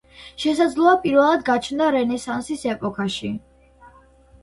შესაძლოა 0.43 0.93
პირველად 1.03 1.45
გაჩნდა 1.51 1.91
რენესანსის 1.99 2.67
ეპოქაში. 2.75 3.35